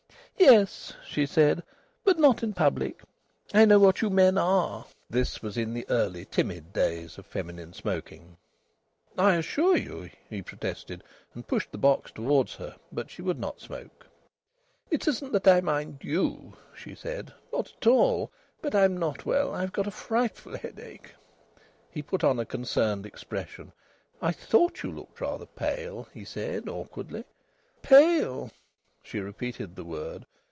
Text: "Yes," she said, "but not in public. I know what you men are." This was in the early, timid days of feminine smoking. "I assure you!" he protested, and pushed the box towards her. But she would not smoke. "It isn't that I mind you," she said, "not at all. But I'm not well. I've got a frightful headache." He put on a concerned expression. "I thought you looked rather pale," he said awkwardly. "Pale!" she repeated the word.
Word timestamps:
"Yes," 0.39 0.91
she 1.05 1.27
said, 1.27 1.61
"but 2.03 2.17
not 2.17 2.41
in 2.41 2.53
public. 2.53 3.03
I 3.53 3.63
know 3.65 3.77
what 3.77 4.01
you 4.01 4.09
men 4.09 4.39
are." 4.39 4.87
This 5.07 5.43
was 5.43 5.55
in 5.55 5.71
the 5.75 5.85
early, 5.87 6.25
timid 6.25 6.73
days 6.73 7.19
of 7.19 7.27
feminine 7.27 7.73
smoking. 7.73 8.37
"I 9.19 9.35
assure 9.35 9.77
you!" 9.77 10.09
he 10.27 10.41
protested, 10.41 11.03
and 11.35 11.47
pushed 11.47 11.71
the 11.71 11.77
box 11.77 12.11
towards 12.11 12.55
her. 12.55 12.75
But 12.91 13.11
she 13.11 13.21
would 13.21 13.37
not 13.39 13.61
smoke. 13.61 14.07
"It 14.89 15.07
isn't 15.07 15.31
that 15.31 15.47
I 15.47 15.61
mind 15.61 15.99
you," 16.01 16.57
she 16.75 16.95
said, 16.95 17.31
"not 17.53 17.71
at 17.79 17.85
all. 17.85 18.31
But 18.63 18.73
I'm 18.73 18.97
not 18.97 19.27
well. 19.27 19.53
I've 19.53 19.71
got 19.71 19.85
a 19.85 19.91
frightful 19.91 20.57
headache." 20.57 21.13
He 21.91 22.01
put 22.01 22.23
on 22.23 22.39
a 22.39 22.47
concerned 22.47 23.05
expression. 23.05 23.73
"I 24.23 24.31
thought 24.31 24.81
you 24.81 24.89
looked 24.91 25.21
rather 25.21 25.45
pale," 25.45 26.07
he 26.15 26.25
said 26.25 26.67
awkwardly. 26.67 27.25
"Pale!" 27.83 28.49
she 29.03 29.19
repeated 29.19 29.75
the 29.75 29.83
word. 29.83 30.25